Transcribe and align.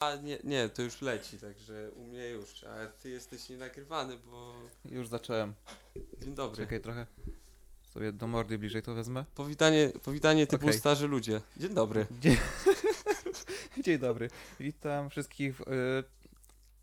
A 0.00 0.16
nie, 0.16 0.38
nie, 0.44 0.68
to 0.68 0.82
już 0.82 1.02
leci, 1.02 1.38
także 1.38 1.90
u 1.96 2.04
mnie 2.04 2.28
już. 2.28 2.64
A 2.64 2.86
ty 2.86 3.10
jesteś 3.10 3.48
nienagrywany, 3.48 4.16
bo. 4.30 4.54
Już 4.84 5.08
zacząłem. 5.08 5.54
Dzień 6.18 6.34
dobry. 6.34 6.56
Czekaj 6.64 6.80
trochę. 6.80 7.06
Sobie 7.82 8.12
do 8.12 8.26
mordy 8.26 8.58
bliżej 8.58 8.82
to 8.82 8.94
wezmę. 8.94 9.24
Powitanie, 9.34 9.92
powitanie 10.04 10.46
typu 10.46 10.66
Okej. 10.66 10.78
starzy 10.78 11.08
ludzie. 11.08 11.40
Dzień 11.56 11.74
dobry. 11.74 12.06
Dzień, 12.20 12.36
Dzień 13.84 13.98
dobry. 13.98 14.30
Witam 14.60 15.10
wszystkich 15.10 15.56
w 15.56 15.60
y, 15.60 16.04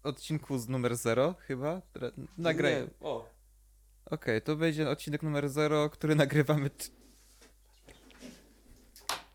odcinku 0.04 0.58
z 0.58 0.68
numer 0.70 0.96
0 0.96 1.36
chyba. 1.40 1.82
Re- 1.96 2.12
Nagraj. 2.38 2.74
Nie, 2.76 2.88
O, 3.02 3.30
Okej, 4.06 4.42
to 4.42 4.56
będzie 4.56 4.90
odcinek 4.90 5.24
numer 5.24 5.50
0, 5.50 5.90
który 5.90 6.16
nagrywamy. 6.26 6.70
t- 6.70 6.86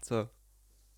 Co? 0.01 0.29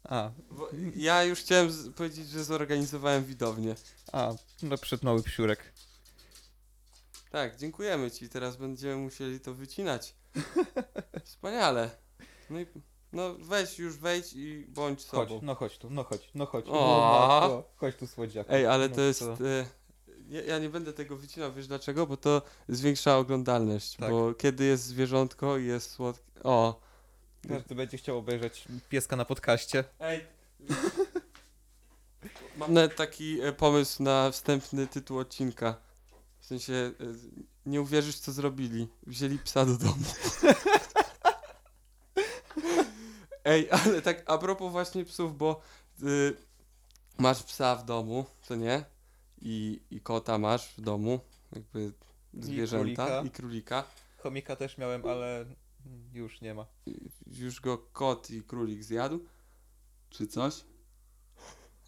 A, 0.04 0.30
bo 0.50 0.68
ja 0.96 1.24
już 1.24 1.38
chciałem 1.40 1.92
powiedzieć, 1.96 2.28
że 2.28 2.44
zorganizowałem 2.44 3.24
widownię. 3.24 3.74
a, 4.12 4.32
no 4.62 4.78
przed 4.78 5.02
mały 5.02 5.22
psiurek. 5.22 5.72
Tak, 7.30 7.56
dziękujemy 7.56 8.10
ci. 8.10 8.28
Teraz 8.28 8.56
będziemy 8.56 8.96
musieli 8.96 9.40
to 9.40 9.54
wycinać. 9.54 10.14
Wspaniale. 11.24 11.90
No 12.50 12.60
i. 12.60 12.66
No 13.12 13.34
weź 13.38 13.78
już 13.78 13.96
wejdź 13.96 14.32
i 14.32 14.66
bądź 14.68 15.06
Chodź, 15.06 15.28
sobą. 15.28 15.40
no 15.42 15.54
chodź 15.54 15.78
tu, 15.78 15.90
no 15.90 16.04
chodź, 16.04 16.30
no 16.34 16.46
chodź. 16.46 16.64
O. 16.68 16.70
O, 16.70 17.40
matko, 17.40 17.70
chodź 17.76 17.96
tu 17.96 18.06
słodziaku. 18.06 18.52
Ej, 18.52 18.66
ale 18.66 18.88
No 18.88 18.94
to 18.94 19.00
jest. 19.00 19.18
co? 19.20 19.32
E, 19.32 19.66
ja, 20.28 20.42
ja 20.42 20.58
nie 20.58 20.68
będę 20.68 20.92
tego 20.92 21.16
wycinał, 21.16 21.52
wiesz 21.52 21.66
dlaczego? 21.66 22.06
Bo 22.06 22.16
to 22.16 22.42
zwiększa 22.68 23.18
oglądalność. 23.18 23.96
Tak. 23.96 24.10
Bo 24.10 24.34
kiedy 24.34 24.64
jest 24.64 24.84
zwierzątko 24.84 25.58
i 25.58 25.66
jest 25.66 25.90
słodkie. 25.90 26.42
O! 26.42 26.80
Każdy 27.48 27.74
będzie 27.74 27.98
chciał 27.98 28.18
obejrzeć 28.18 28.64
pieska 28.88 29.16
na 29.16 29.24
podcaście. 29.24 29.84
Ej! 30.00 30.24
Mam 32.56 32.72
nawet 32.72 32.96
taki 32.96 33.40
e, 33.40 33.52
pomysł 33.52 34.02
na 34.02 34.30
wstępny 34.30 34.86
tytuł 34.86 35.18
odcinka. 35.18 35.76
W 36.40 36.46
sensie, 36.46 36.72
e, 36.72 36.92
nie 37.66 37.80
uwierzysz 37.80 38.18
co 38.18 38.32
zrobili. 38.32 38.88
Wzięli 39.06 39.38
psa 39.38 39.64
do 39.64 39.76
domu. 39.76 40.04
Ej, 43.44 43.68
ale 43.70 44.02
tak 44.02 44.22
a 44.26 44.38
propos 44.38 44.72
właśnie 44.72 45.04
psów, 45.04 45.38
bo 45.38 45.60
y, 46.02 46.36
masz 47.18 47.42
psa 47.42 47.76
w 47.76 47.84
domu, 47.84 48.24
co 48.42 48.54
nie? 48.54 48.84
I, 49.42 49.80
I 49.90 50.00
kota 50.00 50.38
masz 50.38 50.68
w 50.68 50.80
domu, 50.80 51.20
jakby 51.52 51.92
zwierzęta 52.34 53.06
królika. 53.06 53.22
i 53.26 53.30
królika. 53.30 53.84
Chomika 54.18 54.56
też 54.56 54.78
miałem, 54.78 55.06
ale 55.06 55.44
już 56.12 56.40
nie 56.40 56.54
ma. 56.54 56.66
już 57.26 57.60
go 57.60 57.78
kot 57.78 58.30
i 58.30 58.42
królik 58.42 58.84
zjadł? 58.84 59.20
Czy 60.10 60.26
coś? 60.26 60.64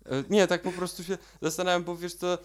E, 0.07 0.25
Nie, 0.31 0.47
tak 0.47 0.63
po 0.63 0.73
prostu 0.73 1.05
się 1.05 1.19
zastanawiam, 1.43 1.85
bo 1.85 1.97
wiesz 1.97 2.15
co, 2.15 2.35
e, 2.35 2.39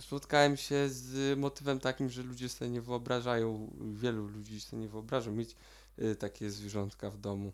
spotkałem 0.00 0.56
się 0.56 0.88
z 0.88 1.38
motywem 1.38 1.80
takim, 1.80 2.10
że 2.10 2.22
ludzie 2.22 2.48
sobie 2.48 2.70
nie 2.70 2.80
wyobrażają, 2.80 3.70
wielu 3.94 4.26
ludzi 4.26 4.60
sobie 4.60 4.82
nie 4.82 4.88
wyobraża 4.88 5.30
mieć 5.30 5.56
e, 5.98 6.14
takie 6.14 6.50
zwierzątka 6.50 7.10
w 7.10 7.18
domu. 7.18 7.52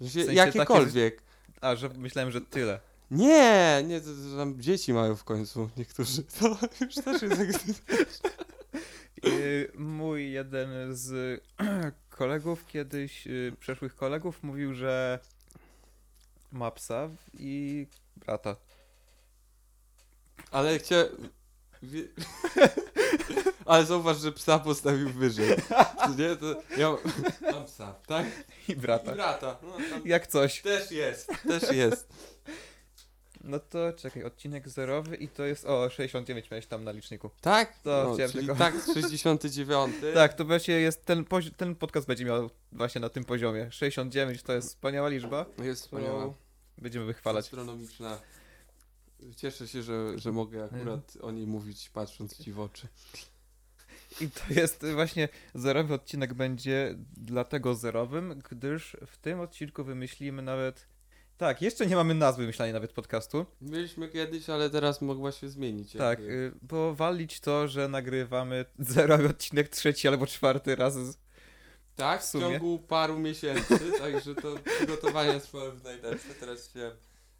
W 0.00 0.10
sensie, 0.12 0.32
jakiekolwiek. 0.32 1.22
A, 1.60 1.76
że 1.76 1.88
myślałem, 1.88 2.30
że 2.30 2.40
tyle. 2.40 2.80
Nie, 3.10 3.84
nie, 3.86 4.00
to, 4.00 4.06
to 4.06 4.36
tam 4.36 4.60
dzieci 4.60 4.92
mają 4.92 5.16
w 5.16 5.24
końcu 5.24 5.70
niektórzy. 5.76 6.22
To 6.40 6.58
już 6.80 6.94
też 6.94 7.22
jest. 7.22 7.64
Yy, 9.26 9.72
mój 9.74 10.32
jeden 10.32 10.94
z 10.96 11.40
kolegów 12.18 12.66
kiedyś, 12.66 13.26
yy, 13.26 13.52
przeszłych 13.60 13.96
kolegów, 13.96 14.42
mówił, 14.42 14.74
że 14.74 15.18
ma 16.52 16.70
psa 16.70 17.08
i 17.38 17.86
brata. 18.16 18.56
Ale 20.50 20.78
chciałem... 20.78 21.08
Wie... 21.82 22.02
Ale 23.66 23.84
zauważ, 23.84 24.18
że 24.18 24.32
psa 24.32 24.58
postawił 24.58 25.10
wyżej. 25.10 25.56
Nie? 26.18 26.36
To 26.36 26.62
ja 26.76 26.96
mam 27.52 27.64
psa, 27.64 27.94
tak? 28.06 28.26
I 28.68 28.72
I 28.72 28.76
brata. 28.76 29.12
brata. 29.12 29.58
No, 29.62 29.76
Jak 30.04 30.26
coś. 30.26 30.62
też 30.62 30.90
jest, 30.90 31.30
też 31.48 31.72
jest. 31.72 32.08
No 33.46 33.58
to 33.60 33.92
czekaj, 33.92 34.24
odcinek 34.24 34.68
zerowy 34.68 35.16
i 35.16 35.28
to 35.28 35.44
jest. 35.44 35.64
O, 35.64 35.90
69 35.90 36.50
miałeś 36.50 36.66
tam 36.66 36.84
na 36.84 36.90
liczniku. 36.92 37.30
Tak? 37.40 37.78
To 37.78 38.04
no, 38.04 38.14
chciałem 38.14 38.32
czyli 38.32 38.46
tylko- 38.46 38.58
tak, 38.58 38.74
69. 38.94 39.94
Tak, 40.14 40.34
to 40.34 40.44
właśnie 40.44 40.74
jest. 40.74 41.04
Ten, 41.04 41.24
pozi- 41.24 41.50
ten 41.54 41.74
podcast 41.74 42.06
będzie 42.06 42.24
miał 42.24 42.50
właśnie 42.72 43.00
na 43.00 43.08
tym 43.08 43.24
poziomie. 43.24 43.72
69 43.72 44.42
to 44.42 44.52
jest 44.52 44.68
wspaniała 44.68 45.08
liczba. 45.08 45.46
Jest 45.62 45.82
wspaniała. 45.82 46.18
którą 46.18 46.34
Będziemy 46.78 47.04
wychwalać. 47.06 47.44
Astronomiczna. 47.44 48.18
Cieszę 49.36 49.68
się, 49.68 49.82
że, 49.82 50.18
że 50.18 50.32
mogę 50.32 50.64
akurat 50.64 51.16
o 51.22 51.30
niej 51.30 51.46
mówić, 51.46 51.90
patrząc 51.90 52.38
ci 52.38 52.52
w 52.52 52.60
oczy. 52.60 52.88
I 54.20 54.30
to 54.30 54.54
jest 54.60 54.86
właśnie 54.94 55.28
zerowy 55.54 55.94
odcinek 55.94 56.34
będzie 56.34 56.94
dlatego 57.16 57.74
zerowym, 57.74 58.42
gdyż 58.50 58.96
w 59.06 59.18
tym 59.18 59.40
odcinku 59.40 59.84
wymyślimy 59.84 60.42
nawet. 60.42 60.86
Tak, 61.38 61.62
jeszcze 61.62 61.86
nie 61.86 61.96
mamy 61.96 62.14
nazwy 62.14 62.42
wymyślanej 62.42 62.72
nawet 62.74 62.92
podcastu. 62.92 63.46
Byliśmy 63.60 64.08
kiedyś, 64.08 64.50
ale 64.50 64.70
teraz 64.70 65.02
mogła 65.02 65.32
się 65.32 65.48
zmienić. 65.48 65.92
Tak, 65.92 66.18
jakby. 66.18 66.52
bo 66.62 66.94
walić 66.94 67.40
to, 67.40 67.68
że 67.68 67.88
nagrywamy 67.88 68.64
zerowy 68.78 69.28
odcinek 69.28 69.68
trzeci 69.68 70.08
albo 70.08 70.26
czwarty 70.26 70.76
raz. 70.76 70.94
Z... 70.94 71.18
Tak, 71.96 72.22
w 72.22 72.28
w 72.28 72.40
ciągu 72.40 72.78
paru 72.78 73.18
miesięcy, 73.18 73.78
także 73.98 74.34
to 74.34 74.54
przygotowania 74.76 75.40
trwały 75.40 75.72
w 75.72 75.84
najlepsze. 75.84 76.34
Teraz 76.40 76.72
się 76.72 76.90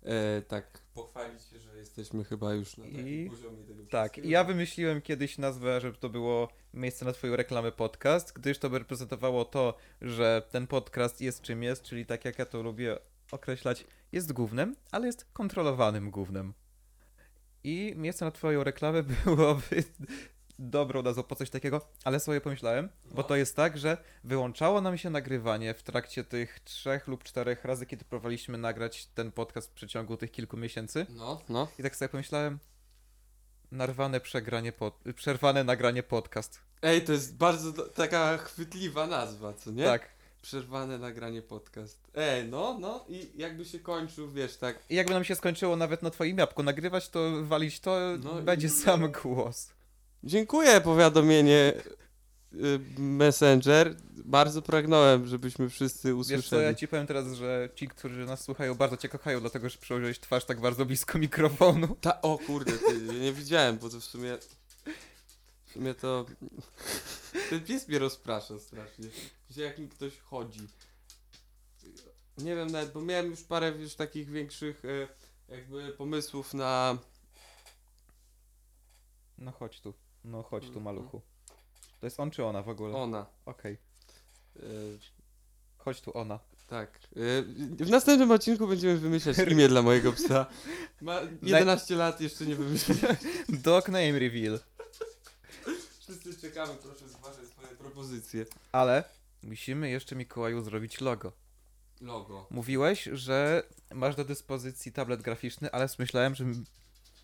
e, 0.03 0.43
tak 0.43 0.79
pochwalić 0.95 1.43
że 1.43 1.79
jesteśmy 1.79 2.25
chyba 2.25 2.55
już 2.55 2.77
na 2.77 2.85
takim 2.85 3.09
I- 3.09 3.31
poziomie 3.31 3.65
tego 3.65 3.87
Tak, 3.91 4.19
ja 4.19 4.45
wymyśliłem 4.45 5.03
kiedyś 5.03 5.39
nazwę, 5.39 5.81
żeby 5.81 5.97
to 5.99 6.09
było 6.09 6.49
miejsce 6.75 7.05
na 7.05 7.13
twoją 7.13 7.37
reklamę 7.37 7.73
podcast, 7.73 8.33
gdyż 8.33 8.59
to 8.59 8.71
by 8.71 8.79
reprezentowało 8.79 9.45
to, 9.45 9.75
że 10.03 10.43
ten 10.51 10.67
podcast 10.67 11.21
jest 11.21 11.43
czym 11.43 11.63
jest, 11.63 11.83
czyli 11.83 12.07
tak 12.07 12.25
jak 12.25 12.39
ja 12.39 12.47
to 12.47 12.63
lubię 12.63 12.99
określać, 13.33 13.87
jest 14.13 14.33
głównym, 14.33 14.77
ale 14.91 15.07
jest 15.07 15.25
kontrolowanym 15.33 16.11
głównym. 16.11 16.55
I 17.65 17.93
miejsce 17.97 18.25
na 18.25 18.31
twoją 18.31 18.65
reklamę 18.65 19.03
byłoby 19.25 19.85
dobrą 20.59 21.03
nazwą 21.03 21.23
po 21.23 21.37
coś 21.37 21.51
takiego, 21.51 21.81
ale 22.05 22.21
sobie 22.21 22.41
pomyślałem, 22.41 22.89
bo 23.15 23.23
to 23.23 23.37
jest 23.37 23.57
tak, 23.57 23.79
że 23.79 23.99
wyłączało 24.25 24.81
nam 24.81 24.99
się 24.99 25.11
nagrywanie 25.11 25.75
w 25.75 25.83
trakcie 25.83 26.25
tych 26.25 26.61
trzech 26.61 27.09
lub 27.09 27.25
czterech 27.25 27.65
razy, 27.65 27.87
kiedy 27.87 28.05
próbowaliśmy 28.05 28.59
nagrać 28.59 29.07
ten 29.07 29.33
podcast 29.33 29.71
w 29.71 29.75
przeciągu 29.75 30.17
tych 30.17 30.31
kilku 30.33 30.57
miesięcy. 30.57 31.07
No, 31.09 31.41
no. 31.49 31.69
I 31.79 31.83
tak 31.83 31.97
sobie 31.97 32.09
pomyślałem, 32.09 32.59
narwane 33.73 34.21
przegranie 34.21 34.73
pod... 34.73 34.99
przerwane 35.15 35.65
nagranie 35.65 36.03
podcast. 36.03 36.61
Ej, 36.83 37.05
to 37.05 37.13
jest 37.13 37.37
bardzo 37.37 37.73
taka 37.89 38.39
chwytliwa 38.39 39.07
nazwa, 39.07 39.53
co 39.53 39.71
nie? 39.71 39.85
Tak. 39.85 40.16
Przerwane 40.51 40.99
nagranie 40.99 41.43
podcast. 41.43 41.99
Ej, 42.15 42.49
no, 42.49 42.77
no 42.81 43.05
i 43.09 43.31
jakby 43.37 43.65
się 43.65 43.79
kończył, 43.79 44.31
wiesz, 44.31 44.57
tak. 44.57 44.79
I 44.91 44.95
jakby 44.95 45.13
nam 45.15 45.25
się 45.25 45.35
skończyło 45.35 45.77
nawet 45.77 46.03
na 46.03 46.11
twoim 46.11 46.39
jabłku 46.39 46.63
nagrywać, 46.63 47.09
to 47.09 47.21
walić 47.45 47.81
to 47.81 47.99
No 48.25 48.41
i- 48.41 48.43
będzie 48.43 48.69
sam 48.69 49.13
głos. 49.13 49.69
Dziękuję, 50.25 50.81
powiadomienie 50.81 51.73
y, 52.55 52.81
Messenger. 52.99 53.97
Bardzo 54.25 54.63
pragnąłem, 54.63 55.27
żebyśmy 55.27 55.69
wszyscy 55.69 56.09
Wiesz 56.09 56.15
co, 56.15 56.21
usłyszeli. 56.37 56.63
ja 56.63 56.75
ci 56.75 56.89
powiem 56.89 57.07
teraz, 57.07 57.33
że 57.33 57.69
ci, 57.75 57.89
którzy 57.89 58.27
nas 58.27 58.41
słuchają, 58.45 58.75
bardzo 58.75 58.97
cię 58.97 59.09
kochają, 59.09 59.41
dlatego 59.41 59.69
że 59.69 59.79
przyłożyłeś 59.79 60.21
twarz 60.21 60.45
tak 60.45 60.61
bardzo 60.61 60.85
blisko 60.87 61.19
mikrofonu. 61.19 61.97
Ta, 62.01 62.23
o 62.23 62.39
kurde, 62.39 62.73
ty, 62.73 63.01
nie 63.21 63.33
widziałem, 63.33 63.79
bo 63.79 63.89
to 63.91 64.01
w 64.01 64.05
sumie. 64.05 64.39
Sumie 65.77 65.95
to. 65.95 66.27
Ten 67.51 67.65
pies 67.65 67.89
mnie 67.89 67.99
rozprasza 67.99 68.59
strasznie. 68.59 69.05
Gdzie 69.51 69.63
jak 69.63 69.79
mi 69.79 69.89
ktoś 69.89 70.19
chodzi. 70.19 70.61
Nie 72.39 72.57
wiem 72.57 72.67
nawet, 72.71 72.93
bo 72.93 73.01
miałem 73.01 73.31
już 73.31 73.43
parę 73.43 73.69
już 73.71 73.95
takich 73.95 74.31
większych 74.31 74.83
e, 74.85 75.09
jakby 75.55 75.93
pomysłów 75.93 76.55
na. 76.55 76.99
No 79.39 79.53
chodź 79.53 79.81
tu, 79.81 79.95
no 80.25 80.43
chodź 80.43 80.63
tu 80.63 80.69
Mhm. 80.79 80.85
maluchu. 80.85 81.21
To 82.01 82.07
jest 82.07 82.21
on 82.21 82.31
czy 82.31 82.45
ona 82.45 82.63
w 82.63 82.69
ogóle? 82.69 82.95
Ona. 82.97 83.27
Okej, 83.47 83.77
E, 84.57 84.61
chodź 85.79 86.01
tu 86.01 86.19
ona. 86.19 86.39
tak. 86.67 86.99
E, 86.99 87.43
w 87.85 87.91
następnym 87.91 88.31
odcinku 88.31 88.67
będziemy 88.67 88.97
wymyślać 88.97 89.37
imię 89.51 89.69
dla 89.69 89.83
mojego 89.83 90.13
psa. 90.13 90.47
Ma 91.01 91.21
11 91.43 91.97
lat, 91.97 92.21
jeszcze 92.21 92.47
nie 92.47 92.57
wymyśliłem. 92.57 93.17
Dog 93.49 93.89
name 93.89 94.19
reveal. 94.19 94.61
Wszyscy 96.09 96.41
czekamy, 96.41 96.75
proszę 96.75 97.09
zważać 97.09 97.47
swoje 97.49 97.69
propozycje. 97.69 98.47
Ale 98.73 99.05
musimy 99.43 99.91
jeszcze 99.91 100.17
Mikołaju 100.17 100.63
zrobić 100.63 101.01
logo. 101.01 101.33
Logo. 102.01 102.47
Mówiłeś, 102.51 103.09
że 103.13 103.63
masz 103.95 104.15
do 104.17 104.25
dyspozycji 104.25 104.93
tablet 104.93 105.23
graficzny, 105.23 105.73
ale 105.73 105.89
myślałem, 105.99 106.35
że 106.35 106.45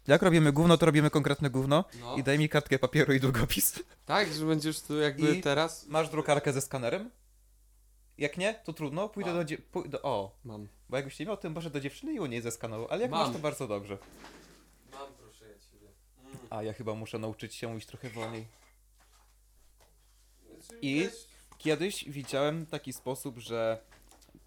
jak 0.06 0.22
robimy 0.22 0.52
gówno, 0.52 0.78
to 0.78 0.86
robimy 0.86 1.10
konkretne 1.10 1.50
gówno 1.50 1.84
No. 2.00 2.16
i 2.16 2.22
daj 2.22 2.38
mi 2.38 2.48
kartkę 2.48 2.78
papieru 2.78 3.12
i 3.12 3.20
długopis. 3.20 3.82
Tak, 4.06 4.32
że 4.32 4.46
będziesz 4.46 4.80
tu 4.80 4.98
jakby 5.00 5.36
I- 5.36 5.40
teraz. 5.40 5.86
Masz 5.86 6.08
drukarkę 6.10 6.52
ze 6.52 6.60
skanerem? 6.60 7.10
Jak 8.18 8.38
nie, 8.38 8.54
to 8.64 8.72
trudno, 8.72 9.08
pójdę 9.08 9.30
Mam. 9.30 9.38
do, 9.40 9.44
dzie- 9.44 9.58
pójdę, 9.58 10.02
o, 10.02 10.38
Mam. 10.44 10.68
bo 10.88 10.96
jakbyś 10.96 11.18
nie 11.18 11.26
miał, 11.26 11.36
to 11.36 11.50
może 11.50 11.70
do 11.70 11.80
dziewczyny 11.80 12.12
i 12.14 12.20
u 12.20 12.26
niej 12.26 12.42
zeskanował, 12.42 12.88
ale 12.90 13.02
jak 13.02 13.10
Mam. 13.10 13.20
masz, 13.26 13.32
to 13.36 13.38
bardzo 13.42 13.68
dobrze. 13.68 13.98
Mam, 14.92 15.12
proszę 15.14 15.44
ja 15.48 15.54
ciebie. 15.72 15.88
Mm. 16.24 16.36
A 16.50 16.62
ja 16.62 16.72
chyba 16.72 16.94
muszę 16.94 17.18
nauczyć 17.18 17.54
się 17.54 17.76
iść 17.76 17.86
trochę 17.86 18.10
wolniej. 18.10 18.46
I- 20.82 21.08
Kiedyś 21.58 22.04
widziałem 22.08 22.66
taki 22.66 22.92
sposób, 22.92 23.38
że 23.38 23.78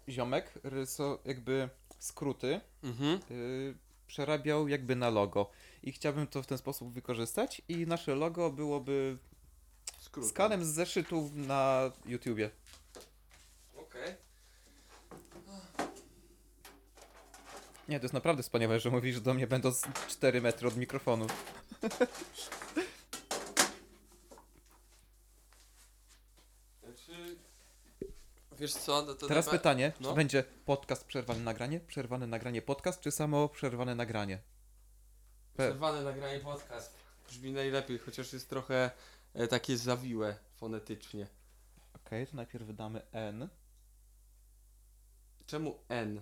ziomek 0.08 0.52
ryso, 0.62 1.18
jakby 1.24 1.68
skróty 1.98 2.60
Mhm. 2.82 3.20
yy, 3.30 3.74
przerabiał 4.06 4.68
jakby 4.68 4.96
na 4.96 5.10
logo. 5.10 5.50
I 5.82 5.92
chciałbym 5.92 6.26
to 6.26 6.42
w 6.42 6.46
ten 6.46 6.58
sposób 6.58 6.92
wykorzystać 6.92 7.62
i 7.68 7.86
nasze 7.86 8.14
logo 8.14 8.50
byłoby 8.50 9.18
Skrótem. 10.00 10.30
skanem 10.30 10.64
z 10.64 10.68
zeszytów 10.68 11.34
na 11.34 11.90
YouTubie. 12.06 12.50
Okej. 13.76 14.14
Nie, 17.88 18.00
to 18.00 18.04
jest 18.04 18.14
naprawdę 18.14 18.42
wspaniałe, 18.42 18.80
że 18.80 18.90
mówisz 18.90 19.20
do 19.20 19.34
mnie 19.34 19.46
będąc 19.46 19.82
4 20.08 20.40
metry 20.40 20.68
od 20.68 20.76
mikrofonu. 20.76 21.26
Znaczy... 26.82 27.36
Wiesz 28.58 28.74
co, 28.74 29.02
no 29.02 29.14
to 29.14 29.26
Teraz 29.26 29.48
pytanie, 29.48 29.92
no. 30.00 30.08
czy 30.08 30.14
będzie 30.14 30.44
podcast 30.64 31.04
przerwane 31.04 31.40
nagranie, 31.40 31.80
przerwane 31.80 32.26
nagranie 32.26 32.62
podcast, 32.62 33.00
czy 33.00 33.10
samo 33.10 33.48
przerwane 33.48 33.94
nagranie? 33.94 34.36
Pe- 35.56 35.68
Przerwane 35.68 36.02
nagranie 36.02 36.40
podcast. 36.40 36.94
Brzmi 37.28 37.52
najlepiej, 37.52 37.98
chociaż 37.98 38.32
jest 38.32 38.50
trochę 38.50 38.90
e, 39.34 39.48
takie 39.48 39.76
zawiłe 39.76 40.36
fonetycznie. 40.56 41.26
Okej, 41.94 42.26
to 42.26 42.36
najpierw 42.36 42.66
wydamy 42.66 43.02
N. 43.12 43.48
Czemu 45.46 45.78
N? 45.88 46.20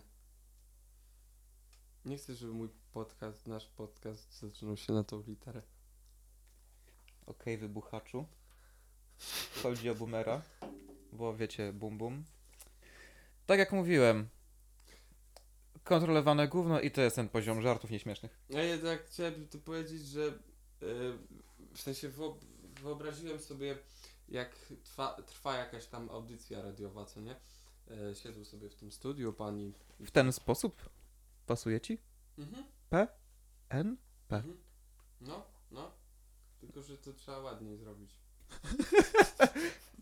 Nie 2.04 2.16
chcę, 2.18 2.34
żeby 2.34 2.52
mój 2.52 2.68
podcast, 2.92 3.46
nasz 3.46 3.66
podcast 3.66 4.38
zaczynał 4.40 4.76
się 4.76 4.92
na 4.92 5.04
tą 5.04 5.22
literę. 5.26 5.62
Okej, 7.26 7.58
wybuchaczu. 7.58 8.26
Chodzi 9.62 9.90
o 9.90 9.94
boomera, 9.94 10.42
bo 11.14 11.36
wiecie, 11.36 11.72
bum 11.72 11.98
bum. 11.98 12.24
Tak 13.46 13.58
jak 13.58 13.72
mówiłem, 13.72 14.28
kontrolowane 15.84 16.48
gówno 16.48 16.80
i 16.80 16.90
to 16.90 17.00
jest 17.00 17.16
ten 17.16 17.28
poziom 17.28 17.62
żartów 17.62 17.90
nieśmiesznych. 17.90 18.38
Ja 18.50 18.62
jednak 18.62 19.06
chciałem 19.06 19.48
tu 19.48 19.58
powiedzieć, 19.58 20.06
że 20.06 20.22
e, 20.22 20.32
w 21.74 21.80
sensie 21.80 22.08
wyob 22.08 22.44
wyobraziłem 22.80 23.38
sobie, 23.38 23.78
jak 24.28 24.56
trwa, 24.84 25.22
trwa 25.22 25.56
jakaś 25.56 25.86
tam 25.86 26.10
audycja 26.10 26.62
radiowa, 26.62 27.04
co 27.04 27.20
nie? 27.20 27.36
Siedzą 28.14 28.44
sobie 28.44 28.70
w 28.70 28.74
tym 28.74 28.92
studiu 28.92 29.32
pani. 29.32 29.72
W 30.00 30.10
ten 30.10 30.32
sposób 30.32 30.90
pasuje 31.46 31.80
ci? 31.80 31.98
Mhm. 32.38 32.64
N? 33.68 33.96
P. 34.28 34.36
Mhm. 34.36 34.56
No, 35.20 35.46
no. 35.70 35.92
Tylko, 36.60 36.82
że 36.82 36.98
to 36.98 37.12
trzeba 37.12 37.38
ładniej 37.38 37.76
zrobić. 37.76 38.10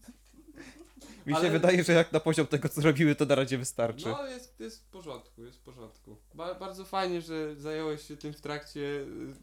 Mi 1.27 1.33
się 1.33 1.39
Ale- 1.39 1.51
wydaje, 1.51 1.85
że 1.85 1.93
jak 1.93 2.13
na 2.13 2.21
poziom 2.21 2.47
tego, 2.47 2.69
co 2.69 2.81
robiły, 2.81 3.15
to 3.15 3.25
na 3.27 3.35
razie 3.35 3.59
wystarczy. 3.59 4.09
No, 4.09 4.27
jest, 4.27 4.61
jest 4.61 4.83
w 4.83 4.85
porządku, 4.87 5.45
jest 5.45 5.59
w 5.59 5.61
porządku. 5.61 6.17
Ba 6.35 6.55
bardzo 6.55 6.85
fajnie, 6.85 7.21
że 7.23 7.57
zająłeś 7.57 8.09
się 8.09 8.17
tym 8.17 8.33
w 8.33 8.41
trakcie, 8.41 8.81
y, 8.81 9.35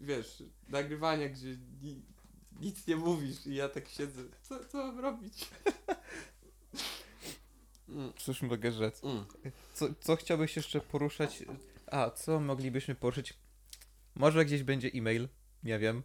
wiesz, 0.00 0.42
nagrywania, 0.68 1.28
gdzie 1.28 1.56
ni 1.82 2.02
nic 2.60 2.86
nie 2.86 2.96
mówisz 2.96 3.46
i 3.46 3.54
ja 3.54 3.68
tak 3.68 3.88
siedzę. 3.88 4.22
Co, 4.42 4.64
co 4.64 4.78
mam 4.78 5.00
robić? 5.00 5.34
mm, 7.88 8.12
Cóż 8.16 8.42
mogę 8.42 8.72
rzec? 8.72 9.04
mm. 9.04 9.24
Co, 9.74 9.86
co 10.00 10.16
chciałbyś 10.16 10.56
jeszcze 10.56 10.80
poruszać? 10.80 11.44
A, 11.86 12.10
co 12.10 12.40
moglibyśmy 12.40 12.94
poruszyć? 12.94 13.34
Może 14.14 14.44
gdzieś 14.44 14.62
będzie 14.62 14.88
e-mail, 14.94 15.28
nie 15.62 15.78
wiem. 15.78 16.02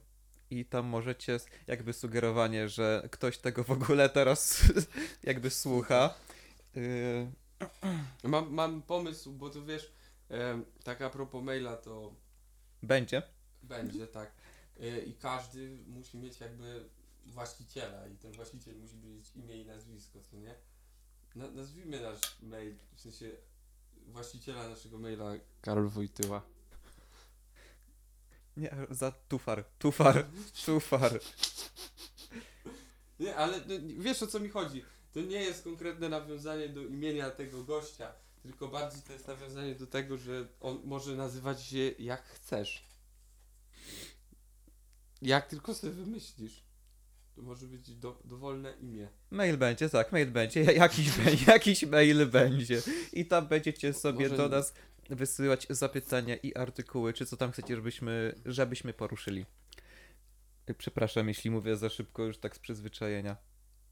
I 0.58 0.66
tam 0.66 0.86
możecie 0.86 1.40
jakby 1.68 1.94
sugerowanie, 1.94 2.70
że 2.70 3.08
ktoś 3.12 3.38
tego 3.38 3.64
w 3.64 3.72
ogóle 3.72 4.10
teraz 4.10 4.62
jakby 5.24 5.50
słucha. 5.50 6.14
Yy, 6.76 7.32
Mam, 8.24 8.54
mam 8.54 8.82
pomysł, 8.82 9.32
bo 9.34 9.50
tu 9.50 9.66
wiesz, 9.66 9.92
em, 10.30 10.66
tak 10.84 11.02
a 11.02 11.10
propos 11.10 11.44
maila 11.44 11.78
to 11.78 12.16
będzie. 12.84 13.22
będzie, 13.64 14.08
tak. 14.08 14.32
Y, 14.82 15.02
I 15.02 15.14
każdy 15.14 15.78
musi 15.88 16.18
mieć 16.18 16.40
jakby 16.40 16.90
właściciela 17.26 18.08
i 18.08 18.18
ten 18.18 18.32
właściciel 18.32 18.76
musi 18.76 18.96
mieć 18.98 19.32
imię 19.36 19.62
i 19.62 19.66
nazwisko, 19.66 20.20
co 20.22 20.38
nie? 20.38 20.56
Na, 21.36 21.52
nazwijmy 21.52 22.00
nasz 22.02 22.42
mail, 22.42 22.76
w 22.96 23.02
sensie 23.02 23.32
właściciela 24.08 24.70
naszego 24.70 24.98
maila 24.98 25.34
Karol 25.62 25.90
Wojtyła. 25.90 26.42
Nie, 28.58 28.76
za 28.90 29.12
tufar, 29.12 29.64
tufar, 29.80 30.26
tufar. 30.66 31.20
Nie, 33.20 33.36
ale 33.36 33.62
wiesz 33.98 34.24
o 34.24 34.28
co 34.28 34.40
mi 34.40 34.50
chodzi. 34.50 34.84
To 35.14 35.22
nie 35.22 35.42
jest 35.42 35.64
konkretne 35.64 36.10
nawiązanie 36.10 36.70
do 36.70 36.82
imienia 36.82 37.30
tego 37.30 37.64
gościa, 37.64 38.14
tylko 38.44 38.68
bardziej 38.68 39.02
to 39.02 39.14
jest 39.14 39.28
nawiązanie 39.28 39.76
do 39.76 39.88
tego, 39.88 40.18
że 40.18 40.48
on 40.62 40.82
może 40.84 41.16
nazywać 41.16 41.64
się 41.64 41.92
jak 42.00 42.24
chcesz. 42.24 42.84
Jak 45.22 45.48
tylko 45.48 45.76
sobie 45.76 45.94
wymyślisz. 45.94 46.64
To 47.36 47.42
może 47.42 47.68
być 47.68 47.96
do, 47.96 48.20
dowolne 48.26 48.74
imię. 48.82 49.08
Mail 49.32 49.58
będzie, 49.58 49.90
tak, 49.90 50.12
mail 50.12 50.32
będzie. 50.32 50.64
Jakiś, 50.64 51.08
jakiś 51.48 51.84
mail 51.84 52.26
będzie. 52.26 52.82
I 53.14 53.26
tam 53.26 53.48
będziecie 53.48 53.94
sobie 53.94 54.30
Może 54.30 54.38
do 54.38 54.50
nas 54.50 54.74
wysyłać 55.16 55.68
zapytania 55.70 56.36
i 56.36 56.56
artykuły, 56.56 57.14
czy 57.14 57.26
co 57.26 57.38
tam 57.38 57.52
chcecie, 57.52 57.76
żebyśmy, 57.76 58.36
żebyśmy 58.46 58.94
poruszyli. 58.94 59.46
Przepraszam, 60.78 61.28
jeśli 61.28 61.52
mówię 61.52 61.78
za 61.78 61.90
szybko, 61.90 62.24
już 62.24 62.38
tak 62.38 62.56
z 62.56 62.60
przyzwyczajenia. 62.60 63.38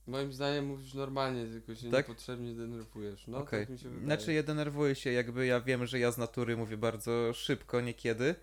Moim 0.07 0.33
zdaniem 0.33 0.65
mówisz 0.65 0.93
normalnie, 0.93 1.45
tylko 1.47 1.75
się 1.75 1.91
Tak? 1.91 2.07
niepotrzebnie 2.07 2.53
denerwujesz. 2.55 3.27
No, 3.27 3.37
Okej. 3.37 3.59
tak 3.61 3.69
mi 3.69 3.79
się 3.79 3.89
wydaje. 3.89 4.05
Znaczy 4.05 4.33
ja 4.33 4.43
denerwuję 4.43 4.95
się, 4.95 5.11
jakby 5.11 5.45
ja 5.45 5.61
wiem, 5.61 5.85
że 5.85 5.99
ja 5.99 6.11
z 6.11 6.17
natury 6.17 6.57
mówię 6.57 6.77
bardzo 6.77 7.33
szybko 7.33 7.81
niekiedy 7.81 8.35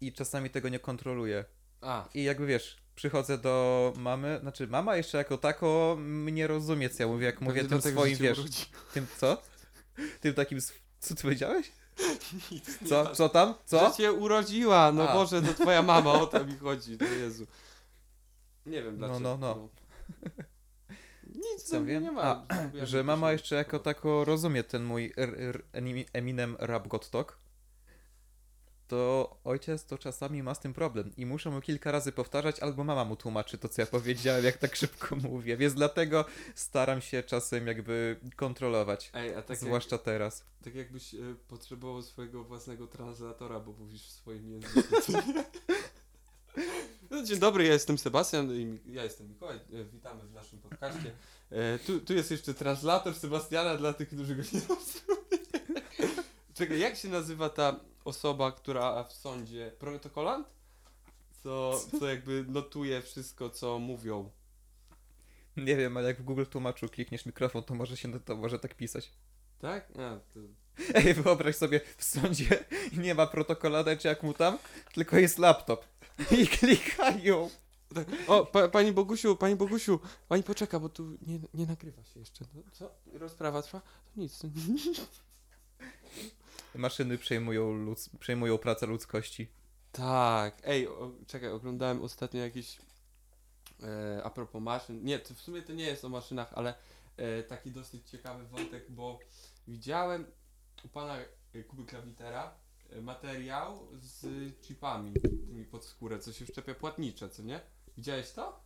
i 0.00 0.12
czasami 0.12 0.50
tego 0.50 0.68
nie 0.68 0.78
kontroluję. 0.78 1.44
A, 1.80 2.08
I 2.14 2.24
jakby 2.24 2.46
wiesz, 2.46 2.76
przychodzę 2.94 3.38
do 3.38 3.92
mamy, 3.96 4.38
znaczy 4.40 4.66
mama 4.66 4.96
jeszcze 4.96 5.18
jako 5.18 5.38
tako 5.38 5.96
mnie 6.00 6.46
rozumie, 6.46 6.90
co 6.90 7.02
ja 7.02 7.08
mówię, 7.08 7.26
jak 7.26 7.40
mówię 7.40 7.54
pewnie 7.54 7.68
tym 7.68 7.78
dlatego, 7.78 8.00
swoim, 8.00 8.18
wiesz, 8.18 8.38
tym 8.94 9.06
co? 9.16 9.42
Tym 10.20 10.34
takim, 10.34 10.58
co 10.98 11.14
ty 11.14 11.22
powiedziałeś? 11.22 11.72
Nic, 12.50 12.78
Co, 12.88 13.14
co 13.14 13.28
tam? 13.28 13.54
Co? 13.64 13.88
Że 13.88 13.94
cię 13.96 14.12
urodziła, 14.12 14.92
no 14.92 15.08
A. 15.08 15.14
Boże, 15.14 15.42
to 15.42 15.54
twoja 15.54 15.82
mama, 15.82 16.12
o 16.12 16.26
to 16.26 16.44
mi 16.44 16.56
chodzi, 16.56 16.98
to 16.98 17.04
Jezu. 17.04 17.46
Nie 18.66 18.82
wiem 18.82 18.98
No, 18.98 19.06
dlaczego. 19.08 19.36
no, 19.40 19.56
no. 19.56 19.68
Nic, 21.34 21.62
Co 21.62 21.80
no, 21.80 21.84
wiem? 21.86 22.02
nie 22.02 22.12
ma. 22.12 22.22
A, 22.22 22.46
że 22.86 23.04
mama 23.04 23.32
jeszcze 23.32 23.54
jako 23.56 23.78
tako 23.78 24.24
rozumie 24.24 24.64
ten 24.64 24.84
mój 24.84 25.12
r, 25.16 25.34
r, 25.38 25.62
Emi- 25.72 26.04
Eminem 26.12 26.56
rap 26.58 26.88
God 26.88 27.10
Talk, 27.10 27.38
to 28.90 29.36
ojciec 29.44 29.84
to 29.84 29.98
czasami 29.98 30.42
ma 30.42 30.54
z 30.54 30.60
tym 30.60 30.74
problem 30.74 31.12
i 31.16 31.26
muszę 31.26 31.50
mu 31.50 31.60
kilka 31.60 31.92
razy 31.92 32.12
powtarzać, 32.12 32.60
albo 32.60 32.84
mama 32.84 33.04
mu 33.04 33.16
tłumaczy 33.16 33.58
to, 33.58 33.68
co 33.68 33.82
ja 33.82 33.86
powiedziałem, 33.86 34.44
jak 34.44 34.56
tak 34.56 34.76
szybko 34.76 35.16
mówię, 35.30 35.56
więc 35.56 35.74
dlatego 35.74 36.24
staram 36.54 37.00
się 37.00 37.22
czasem 37.22 37.66
jakby 37.66 38.16
kontrolować, 38.36 39.10
Ej, 39.14 39.34
a 39.34 39.42
tak, 39.42 39.56
zwłaszcza 39.56 39.98
teraz. 39.98 40.38
jak, 40.38 40.64
tak 40.64 40.74
jakbyś 40.74 41.14
e, 41.14 41.18
potrzebował 41.48 42.02
swojego 42.02 42.44
własnego 42.44 42.86
translatora, 42.86 43.60
bo 43.60 43.72
mówisz 43.72 44.02
w 44.06 44.10
swoim 44.10 44.50
języku. 44.50 45.12
No, 47.10 47.22
dzień 47.22 47.38
dobry, 47.38 47.64
ja 47.64 47.72
jestem 47.72 47.98
Sebastian 47.98 48.52
i 48.52 48.78
ja 48.86 49.04
jestem 49.04 49.28
Mikołaj. 49.28 49.56
E, 49.56 49.84
Witamy 49.84 50.22
w 50.22 50.32
naszym 50.32 50.58
podcaście. 50.58 51.12
E, 51.50 51.78
tu, 51.78 52.00
tu 52.00 52.14
jest 52.14 52.30
jeszcze 52.30 52.54
translator 52.54 53.14
Sebastiana 53.14 53.76
dla 53.76 53.92
tych, 53.92 54.08
którzy 54.08 54.36
go 54.36 54.42
nie 54.42 54.60
rozumieją. 54.68 55.20
Czekaj, 56.54 56.78
jak 56.78 56.96
się 56.96 57.08
nazywa 57.08 57.48
ta 57.48 57.80
osoba, 58.10 58.52
która 58.52 59.04
w 59.04 59.12
sądzie... 59.12 59.72
Protokolant? 59.78 60.46
Co, 61.42 61.80
co 62.00 62.08
jakby 62.08 62.44
notuje 62.48 63.02
wszystko, 63.02 63.50
co 63.50 63.78
mówią. 63.78 64.30
Nie 65.56 65.76
wiem, 65.76 65.96
ale 65.96 66.08
jak 66.08 66.20
w 66.20 66.24
Google 66.24 66.44
tłumaczu 66.44 66.88
klikniesz 66.88 67.26
mikrofon, 67.26 67.62
to 67.62 67.74
może 67.74 67.96
się 67.96 68.20
to 68.20 68.36
może 68.36 68.58
tak 68.58 68.74
pisać. 68.74 69.12
Tak? 69.58 69.88
A, 69.98 70.16
to... 70.34 70.40
Ej, 70.98 71.14
wyobraź 71.14 71.56
sobie, 71.56 71.80
w 71.96 72.04
sądzie 72.04 72.64
nie 73.04 73.14
ma 73.14 73.26
protokolada, 73.26 73.96
czy 73.96 74.08
jak 74.08 74.22
mu 74.22 74.34
tam, 74.34 74.58
tylko 74.94 75.18
jest 75.18 75.38
laptop. 75.38 75.84
I 76.40 76.46
klikają. 76.46 77.50
O, 78.26 78.46
pa, 78.46 78.68
pani 78.68 78.92
Bogusiu, 78.92 79.36
pani 79.36 79.56
Bogusiu, 79.56 80.00
pani 80.28 80.42
poczeka, 80.42 80.80
bo 80.80 80.88
tu 80.88 81.16
nie, 81.26 81.38
nie 81.54 81.66
nagrywa 81.66 82.04
się 82.04 82.20
jeszcze. 82.20 82.44
No, 82.54 82.62
co? 82.72 82.90
Rozprawa 83.12 83.62
trwa? 83.62 83.80
To 83.80 84.20
nic. 84.20 84.42
Maszyny 86.74 87.18
przejmują, 87.18 87.72
ludz- 87.86 88.10
przejmują 88.18 88.58
pracę 88.58 88.86
ludzkości. 88.86 89.48
Tak, 89.92 90.62
ej, 90.64 90.88
o, 90.88 91.12
czekaj, 91.26 91.50
oglądałem 91.50 92.02
ostatnio 92.02 92.40
jakieś 92.40 92.78
e, 93.82 94.20
a 94.24 94.30
propos 94.30 94.62
maszyn. 94.62 95.04
Nie, 95.04 95.18
to 95.18 95.34
w 95.34 95.40
sumie 95.40 95.62
to 95.62 95.72
nie 95.72 95.84
jest 95.84 96.04
o 96.04 96.08
maszynach, 96.08 96.52
ale 96.54 96.74
e, 97.16 97.42
taki 97.42 97.70
dosyć 97.70 98.10
ciekawy 98.10 98.44
wątek, 98.44 98.90
bo 98.90 99.18
widziałem 99.68 100.26
u 100.84 100.88
pana 100.88 101.16
e, 101.54 101.62
Kuby 101.62 101.84
Klawitera 101.84 102.54
e, 102.90 103.00
materiał 103.00 103.88
z 104.00 104.26
chipami 104.62 105.12
tymi 105.46 105.64
pod 105.64 105.84
skórę, 105.84 106.18
co 106.18 106.32
się 106.32 106.44
wszczepia 106.44 106.74
płatnicze, 106.74 107.28
co 107.28 107.42
nie? 107.42 107.60
Widziałeś 107.96 108.30
to? 108.30 108.60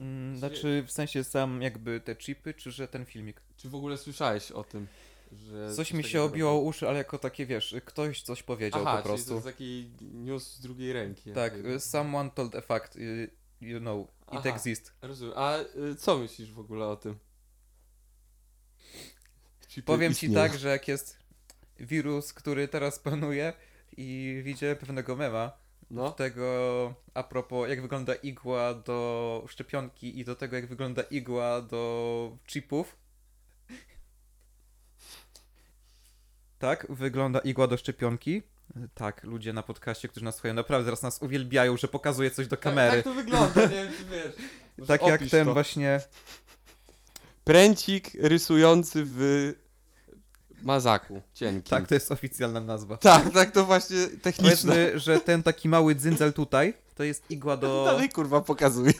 Mm, 0.00 0.32
Czy- 0.34 0.38
Znaczy, 0.38 0.84
w 0.86 0.92
sensie 0.92 1.24
sam 1.24 1.62
jakby 1.62 2.00
te 2.00 2.16
chipy, 2.16 2.54
czy 2.54 2.70
że 2.70 2.88
ten 2.88 3.04
filmik? 3.06 3.42
Czy 3.56 3.68
w 3.68 3.74
ogóle 3.74 3.98
słyszałeś 3.98 4.50
o 4.52 4.64
tym? 4.64 4.86
Że 5.32 5.74
Coś 5.74 5.92
mi 5.92 6.04
się 6.04 6.22
obiło 6.22 6.50
robią? 6.52 6.62
uszy, 6.68 6.88
ale 6.88 6.98
jako 6.98 7.18
takie, 7.18 7.46
wiesz, 7.46 7.76
ktoś 7.84 8.22
coś 8.22 8.42
powiedział 8.42 8.82
Aha, 8.86 8.90
po 8.90 8.96
czyli 8.96 9.02
to 9.02 9.08
prostu. 9.08 9.34
jest 9.34 9.46
taki 9.46 9.90
news 10.00 10.52
z 10.54 10.60
drugiej 10.60 10.92
ręki. 10.92 11.32
Tak, 11.32 11.52
jakby. 11.52 11.80
someone 11.80 12.30
told 12.30 12.54
a 12.54 12.60
fact, 12.60 12.96
y, 12.96 13.30
you 13.60 13.80
know, 13.80 14.06
it 14.08 14.38
Aha. 14.38 14.48
exists. 14.48 14.92
Rozumiem. 15.02 15.34
A 15.36 15.58
y, 15.58 15.94
co 15.96 16.18
myślisz 16.18 16.52
w 16.52 16.58
ogóle 16.58 16.86
o 16.86 16.96
tym? 16.96 17.18
Chipy 19.68 19.86
Powiem 19.86 20.14
ci 20.14 20.26
istnieją. 20.26 20.48
tak, 20.48 20.58
że 20.58 20.68
jak 20.68 20.88
jest 20.88 21.18
wirus, 21.80 22.32
który 22.32 22.68
teraz 22.68 22.98
panuje 22.98 23.52
i 23.96 24.40
widzę 24.44 24.76
pewnego 24.76 25.16
mema, 25.16 25.52
No, 25.90 26.10
tego 26.10 26.94
a 27.14 27.22
propos 27.22 27.68
jak 27.68 27.82
wygląda 27.82 28.14
igła 28.14 28.74
do 28.74 29.44
szczepionki 29.48 30.18
i 30.18 30.24
do 30.24 30.34
tego 30.36 30.56
jak 30.56 30.66
wygląda 30.66 31.02
igła 31.02 31.62
do 31.62 32.38
chipów. 32.46 32.96
Tak, 36.62 36.86
wygląda 36.88 37.38
igła 37.38 37.66
do 37.66 37.76
szczepionki. 37.76 38.42
Tak, 38.94 39.24
ludzie 39.24 39.52
na 39.52 39.62
podcaście, 39.62 40.08
którzy 40.08 40.24
nas 40.24 40.34
słuchają, 40.34 40.54
naprawdę 40.54 40.84
teraz 40.84 41.02
nas 41.02 41.22
uwielbiają, 41.22 41.76
że 41.76 41.88
pokazuje 41.88 42.30
coś 42.30 42.46
do 42.46 42.56
tak, 42.56 42.60
kamery. 42.60 43.02
tak 43.02 43.04
to 43.04 43.14
wygląda, 43.14 43.62
nie 43.62 43.68
wiem 43.68 43.92
czy 43.98 44.04
wiesz. 44.04 44.32
Może 44.78 44.88
Tak 44.98 45.02
jak 45.06 45.20
ten 45.30 45.46
to. 45.46 45.52
właśnie. 45.52 46.00
Pręcik 47.44 48.10
rysujący 48.14 49.02
w 49.06 49.52
mazaku 50.62 51.22
cienkim. 51.34 51.70
Tak, 51.70 51.88
to 51.88 51.94
jest 51.94 52.12
oficjalna 52.12 52.60
nazwa. 52.60 52.96
tak, 52.96 53.32
tak 53.32 53.50
to 53.50 53.64
właśnie 53.64 54.06
techniczne. 54.06 54.72
Powiedzmy, 54.72 54.98
że 54.98 55.20
ten 55.20 55.42
taki 55.42 55.68
mały 55.68 55.94
dzyndzel 55.94 56.32
tutaj, 56.32 56.74
to 56.94 57.04
jest 57.04 57.30
igła 57.30 57.56
do. 57.56 57.84
Dalej 57.92 58.08
kurwa 58.08 58.40
pokazuje. 58.40 58.92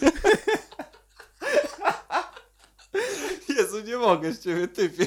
Jezu, 3.58 3.80
nie 3.80 3.96
mogę 3.96 4.32
z 4.32 4.40
ciebie, 4.40 4.68
typie. 4.68 5.06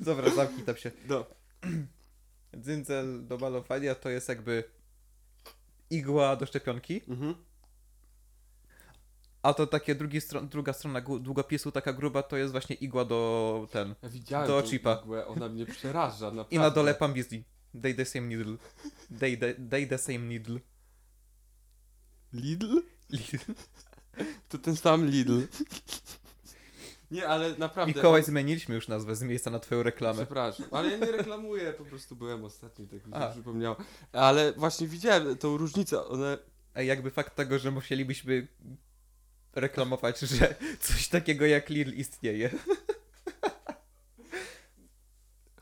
Dobra, 0.00 0.30
zamknij 0.30 0.64
tam 0.64 0.76
się. 0.76 0.90
No. 1.08 1.41
Dzyndzel 2.62 3.26
do 3.26 3.38
malowania 3.38 3.94
to 3.94 4.10
jest 4.10 4.28
jakby 4.28 4.64
igła 5.90 6.36
do 6.36 6.46
szczepionki. 6.46 7.00
Mhm. 7.08 7.34
A 9.42 9.54
to 9.54 9.66
takie 9.66 9.94
drugi 9.94 10.20
stron, 10.20 10.48
druga 10.48 10.72
strona 10.72 11.00
długopisu, 11.00 11.72
taka 11.72 11.92
gruba, 11.92 12.22
to 12.22 12.36
jest 12.36 12.52
właśnie 12.52 12.76
igła 12.76 13.04
do 13.04 13.68
ten. 13.70 13.94
Ja 14.02 14.08
widziałem 14.08 14.48
Do 14.48 14.62
chipa. 14.62 14.94
igłę, 14.94 15.26
ona 15.26 15.48
mnie 15.48 15.66
przeraża, 15.66 16.26
naprawdę. 16.26 16.56
I 16.56 16.58
na 16.58 16.70
dole 16.70 16.94
pambizli. 16.94 17.44
They 17.82 17.94
the 17.94 18.04
same 18.04 18.26
needle. 18.26 18.56
They, 19.18 19.36
they, 19.36 19.54
they 19.70 19.86
the 19.86 19.98
same 19.98 20.18
needle. 20.18 20.60
Lidl? 22.32 22.82
Lidl. 23.10 23.52
To 24.48 24.58
ten 24.58 24.76
sam 24.76 25.06
Lidl. 25.06 25.40
Nie, 27.12 27.28
ale 27.28 27.54
naprawdę... 27.58 27.94
Mikołaj, 27.94 28.22
zmieniliśmy 28.22 28.74
już 28.74 28.88
nazwę 28.88 29.16
z 29.16 29.22
miejsca 29.22 29.50
na 29.50 29.58
twoją 29.58 29.82
reklamę. 29.82 30.16
Przepraszam, 30.16 30.66
ale 30.70 30.90
ja 30.90 30.96
nie 30.96 31.12
reklamuję, 31.12 31.72
po 31.72 31.84
prostu 31.84 32.16
byłem 32.16 32.44
ostatni, 32.44 32.88
tak 32.88 33.06
mi 33.06 33.12
się 33.12 33.18
A. 33.18 33.30
przypomniało. 33.30 33.76
Ale 34.12 34.52
właśnie 34.52 34.86
widziałem 34.86 35.38
tą 35.38 35.56
różnicę, 35.56 36.04
one... 36.04 36.38
Ej, 36.74 36.86
jakby 36.86 37.10
fakt 37.10 37.36
tego, 37.36 37.58
że 37.58 37.70
musielibyśmy 37.70 38.48
reklamować, 39.54 40.20
że 40.20 40.54
coś 40.80 41.08
takiego 41.08 41.46
jak 41.46 41.68
Lidl 41.68 41.92
istnieje. 41.92 42.50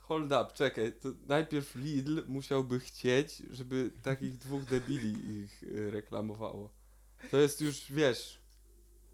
Hold 0.01 0.25
up, 0.25 0.47
czekaj, 0.53 0.93
to 0.93 1.09
najpierw 1.27 1.75
Lidl 1.75 2.21
musiałby 2.27 2.79
chcieć, 2.79 3.43
żeby 3.49 3.91
takich 4.03 4.37
dwóch 4.37 4.63
debili 4.63 5.39
ich 5.39 5.63
y, 5.63 5.91
reklamowało. 5.91 6.69
To 7.31 7.37
jest 7.37 7.61
już, 7.61 7.91
wiesz, 7.91 8.40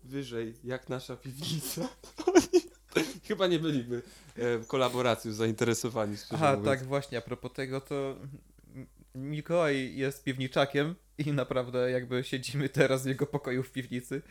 wyżej, 0.03 0.53
jak 0.63 0.89
nasza 0.89 1.15
piwnica. 1.17 1.89
Chyba 3.27 3.47
nie 3.47 3.59
byliby 3.59 4.01
e, 4.37 4.41
kolaboracją 4.67 5.31
zainteresowani, 5.33 6.15
Aha, 6.31 6.55
mówiąc. 6.57 6.65
tak, 6.79 6.87
właśnie, 6.87 7.17
a 7.17 7.21
propos 7.21 7.53
tego, 7.53 7.81
to 7.81 8.15
Mikołaj 9.15 9.95
jest 9.95 10.23
piwniczakiem 10.23 10.95
i 11.17 11.33
naprawdę 11.33 11.91
jakby 11.91 12.23
siedzimy 12.23 12.69
teraz 12.69 13.03
w 13.03 13.05
jego 13.07 13.25
pokoju 13.25 13.63
w 13.63 13.71
piwnicy. 13.71 14.21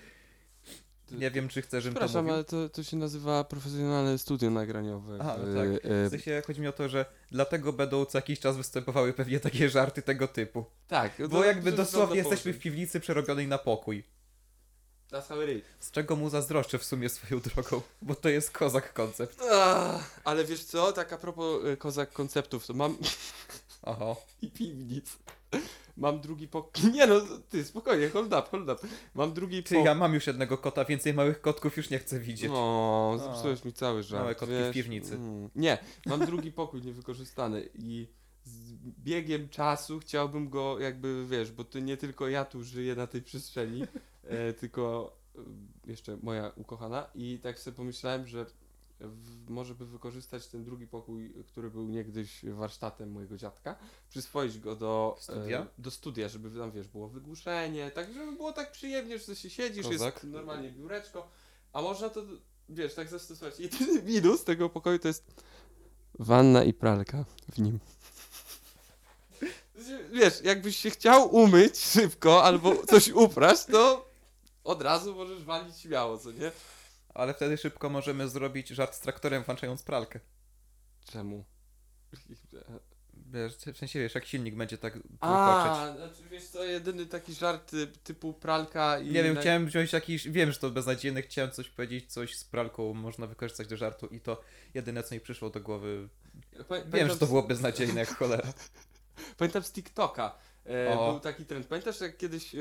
Nie 1.13 1.31
wiem, 1.31 1.49
czy 1.49 1.63
chcę, 1.63 1.81
żebym 1.81 1.95
to 1.95 2.01
Przepraszam, 2.01 2.25
mówił. 2.25 2.35
ale 2.35 2.45
to, 2.45 2.69
to 2.69 2.83
się 2.83 2.97
nazywa 2.97 3.45
profesjonalne 3.45 4.19
studio 4.19 4.51
nagraniowe. 4.51 5.19
No 5.19 5.35
E, 5.35 5.55
tak. 5.55 5.91
e, 5.91 6.07
W 6.07 6.11
sensie 6.11 6.43
chodzi 6.47 6.61
mi 6.61 6.67
o 6.69 6.73
to, 6.73 6.89
że 6.89 7.07
dlatego 7.31 7.73
będą 7.73 8.05
co 8.05 8.19
jakiś 8.19 8.41
czas 8.41 8.57
występowały 8.57 9.13
pewnie 9.13 9.41
takie 9.41 9.69
żarty 9.69 10.03
tego 10.03 10.29
typu. 10.29 10.65
tak, 10.89 11.13
Bo 11.31 11.45
jakby 11.45 11.71
to 11.71 11.77
dosłownie 11.77 12.07
wygląda 12.07 12.31
jesteśmy 12.31 12.53
w 12.53 12.59
piwnicy 12.59 13.01
przerobionej 13.01 13.49
na 13.49 13.59
pokój. 13.59 14.05
How 15.29 15.43
it 15.43 15.49
is. 15.59 15.65
Z 15.81 15.91
czego 15.91 16.17
mu 16.17 16.31
zazdroszczę 16.31 16.79
w 16.79 16.85
sumie 16.85 17.09
swoją 17.09 17.41
drogą, 17.41 17.83
bo 18.03 18.15
to 18.15 18.29
jest 18.29 18.51
kozak 18.51 18.93
koncept. 18.93 19.41
Ach, 19.53 20.21
ale 20.25 20.45
wiesz 20.45 20.65
co, 20.65 20.93
tak 20.93 21.13
a 21.13 21.19
propos 21.19 21.65
e, 21.65 21.77
kozak 21.77 22.13
konceptów, 22.13 22.67
to 22.67 22.75
mam 22.75 22.97
Oho. 23.83 24.17
i 24.43 24.51
piwnic. 24.51 25.19
Mam 25.97 26.21
drugi 26.21 26.49
pokój. 26.49 26.91
Nie 26.95 27.07
no, 27.07 27.21
ty 27.49 27.65
spokojnie, 27.65 28.09
hold 28.09 28.27
up, 28.33 28.43
hold 28.51 28.69
up. 28.71 28.87
Mam 29.15 29.33
drugi 29.33 29.63
Ty, 29.63 29.75
pokój. 29.75 29.87
ja 29.87 29.95
mam 29.95 30.15
już 30.15 30.27
jednego 30.27 30.59
kota, 30.59 30.85
więcej 30.85 31.15
małych 31.15 31.41
kotków 31.41 31.77
już 31.77 31.91
nie 31.91 31.99
chcę 31.99 32.21
widzieć. 32.21 32.51
O, 32.55 33.19
zepsułeś 33.25 33.65
mi 33.65 33.73
cały 33.73 34.03
żart. 34.03 34.23
Małe 34.23 34.35
kotki 34.35 34.55
w 34.55 34.59
wiesz? 34.59 34.75
piwnicy. 34.75 35.15
Mm. 35.15 35.51
Nie, 35.55 35.79
mam 36.07 36.27
drugi 36.27 36.53
pokój 36.53 36.83
niewykorzystany 36.83 37.69
i 37.75 38.09
z 38.45 38.73
biegiem 39.05 39.49
czasu 39.49 39.99
chciałbym 39.99 40.51
go 40.51 40.79
jakby, 40.81 41.27
wiesz, 41.27 41.53
bo 41.53 41.65
ty 41.65 41.83
nie 41.83 41.97
tylko 41.97 42.29
ja 42.29 42.45
tu 42.45 42.65
żyję 42.65 42.95
na 42.95 43.07
tej 43.07 43.23
przestrzeni, 43.23 43.87
e, 44.29 44.53
tylko 44.53 45.13
e, 45.39 45.41
jeszcze 45.91 46.19
moja 46.23 46.53
ukochana 46.57 47.07
i 47.15 47.39
tak 47.43 47.59
sobie 47.59 47.77
pomyślałem, 47.77 48.27
że 48.27 48.47
w, 49.01 49.51
może 49.51 49.75
by 49.75 49.87
wykorzystać 49.87 50.47
ten 50.47 50.65
drugi 50.65 50.87
pokój, 50.87 51.35
który 51.47 51.71
był 51.71 51.89
niegdyś 51.89 52.45
warsztatem 52.45 53.13
mojego 53.13 53.37
dziadka, 53.37 53.77
przyswoić 54.09 54.59
go 54.59 54.77
do 54.77 55.17
Studia? 55.21 55.61
E, 55.61 55.67
do 55.79 55.91
studia, 55.91 56.29
żeby 56.29 56.59
tam, 56.59 56.71
wiesz, 56.73 56.89
było 56.89 57.09
wygłuszenie, 57.09 57.91
tak 57.91 58.13
żeby 58.13 58.33
było 58.33 58.53
tak 58.53 58.73
przyjemnie, 58.73 59.19
że 59.19 59.37
się 59.37 59.51
siedzisz, 59.51 59.87
Kozak. 59.89 60.15
jest 60.15 60.25
normalnie 60.25 60.71
biureczko, 60.71 61.29
a 61.73 61.83
można 61.83 62.09
to, 62.09 62.23
wiesz, 62.69 62.95
tak 62.95 63.09
zastosować. 63.09 63.61
Jedyny 63.61 64.03
minus 64.03 64.45
tego 64.45 64.69
pokoju 64.69 64.99
to 64.99 65.09
jest 65.09 65.25
wanna 66.19 66.65
i 66.65 66.73
pralka 66.73 67.25
w 67.53 67.59
nim. 67.59 67.79
Wiesz, 70.13 70.43
jakbyś 70.45 70.77
się 70.77 70.91
chciał 70.91 71.35
umyć 71.35 71.79
szybko 71.79 72.45
albo 72.45 72.87
coś 72.87 73.09
uprać, 73.09 73.65
to 73.65 74.06
od 74.67 74.83
razu 74.83 75.15
możesz 75.15 75.45
walić 75.45 75.77
śmiało, 75.79 76.19
co 76.19 76.33
nie? 76.33 76.53
Ale 77.15 77.35
wtedy 77.35 77.57
szybko 77.57 77.89
możemy 77.91 78.29
zrobić 78.29 78.69
żart 78.69 78.95
z 78.95 79.01
traktorem 79.01 79.43
włączając 79.43 79.83
pralkę. 79.83 80.21
Czemu? 81.13 81.45
Wiesz, 83.33 83.57
w 83.57 83.77
sensie 83.77 83.99
wiesz, 84.01 84.15
jak 84.15 84.25
silnik 84.27 84.55
będzie 84.57 84.79
tak. 84.79 84.99
A, 85.21 85.95
znaczy 85.97 86.23
wiesz 86.31 86.45
co, 86.45 86.65
jedyny 86.65 87.07
taki 87.07 87.35
żart 87.35 87.75
y, 87.75 87.87
typu 87.87 88.33
pralka 88.33 88.99
i... 88.99 89.07
Nie 89.11 89.23
wiem, 89.23 89.35
na- 89.35 89.41
chciałem 89.41 89.67
wziąć 89.67 89.93
jakiś, 89.93 90.29
wiem, 90.29 90.53
że 90.53 90.59
to 90.59 90.71
beznadziejne, 90.71 91.23
chciałem 91.23 91.51
coś 91.51 91.69
powiedzieć, 91.69 92.13
coś 92.13 92.37
z 92.37 92.45
pralką 92.45 92.95
można 92.95 93.27
wykorzystać 93.27 93.67
do 93.69 93.77
żartu 93.77 94.07
i 94.07 94.21
to 94.21 94.41
jedyne, 94.75 95.03
co 95.03 95.15
mi 95.15 95.21
przyszło 95.21 95.51
do 95.51 95.61
głowy. 95.61 96.09
Wiem, 96.87 97.09
że 97.09 97.17
to 97.17 97.27
z- 97.27 97.29
było 97.29 97.43
beznadziejne 97.43 98.01
jak 98.01 98.09
cholera. 98.17 98.53
Pamiętam 99.39 99.63
z 99.63 99.73
TikToka. 99.73 100.39
E, 100.67 100.99
O. 100.99 101.11
był 101.13 101.21
taki 101.21 101.45
trend. 101.45 101.67
Pamiętasz, 101.67 102.01
jak 102.01 102.17
kiedyś 102.17 102.55
e, 102.55 102.59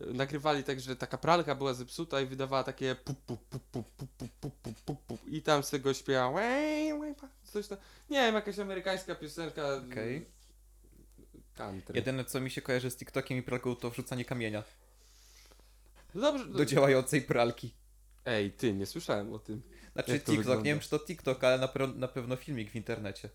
nagrywali 0.00 0.64
tak, 0.64 0.80
że 0.80 0.96
taka 0.96 1.18
pralka 1.18 1.54
była 1.54 1.74
zepsuta 1.74 2.20
i 2.20 2.26
wydawała 2.26 2.64
takie 2.64 2.94
pup, 2.94 3.18
pup, 3.20 3.40
pup, 3.48 3.62
pup, 3.70 3.86
pup, 3.96 4.08
pup, 4.16 4.30
pup, 4.40 4.54
pup, 4.62 4.76
pup, 4.84 5.02
pup. 5.06 5.20
i 5.28 5.42
tam 5.42 5.62
z 5.62 5.70
tego 5.70 5.94
śpiewa 5.94 6.28
"Łej, 6.28 6.92
łej, 6.94 7.14
pa", 7.14 7.28
coś 7.44 7.68
tam. 7.68 7.78
Nie 8.10 8.18
wiem, 8.18 8.34
jakaś 8.34 8.58
amerykańska 8.58 9.14
piosenka. 9.14 9.62
e, 9.62 9.76
Okej. 9.76 10.26
Country. 11.54 11.96
Jedyne, 11.96 12.24
co 12.24 12.40
mi 12.40 12.50
się 12.50 12.62
kojarzy 12.62 12.90
z 12.90 12.96
TikTokiem 12.96 13.38
i 13.38 13.42
pralką, 13.42 13.76
to 13.76 13.90
wrzucanie 13.90 14.24
kamienia 14.24 14.62
dobrze. 16.14 16.46
do 16.46 16.64
działającej 16.64 17.22
pralki. 17.22 17.74
Ej, 18.24 18.52
ty, 18.52 18.72
nie 18.72 18.86
słyszałem 18.86 19.32
o 19.32 19.38
tym. 19.38 19.62
Znaczy 19.92 20.12
TikTok, 20.12 20.36
wygląda? 20.36 20.62
nie 20.62 20.70
wiem 20.70 20.80
czy 20.80 20.90
to 20.90 20.98
TikTok, 20.98 21.44
ale 21.44 21.58
na, 21.58 21.86
na 21.94 22.08
pewno 22.08 22.36
filmik 22.36 22.70
w 22.70 22.76
internecie. 22.76 23.28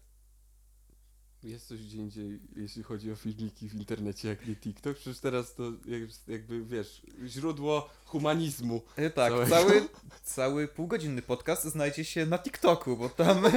Jest 1.47 1.67
coś 1.67 1.79
gdzie 1.85 1.97
indziej, 1.97 2.39
jeśli 2.55 2.83
chodzi 2.83 3.11
o 3.11 3.15
filmiki 3.15 3.69
w 3.69 3.75
internecie, 3.75 4.27
jak 4.27 4.47
nie 4.47 4.55
TikTok. 4.55 4.97
Przecież 4.97 5.19
teraz 5.19 5.55
to 5.55 5.63
jak- 5.85 6.09
jakby, 6.27 6.65
wiesz, 6.65 7.01
źródło 7.25 7.89
humanizmu. 8.05 8.81
E, 8.95 9.09
Tak, 9.09 9.31
Całego. 9.33 9.49
cały, 9.55 9.87
cały 10.35 10.67
półgodzinny 10.67 11.21
podcast 11.21 11.63
znajdzie 11.65 12.05
się 12.05 12.25
na 12.25 12.39
TikToku, 12.39 12.97
bo 12.97 13.09
tam 13.09 13.43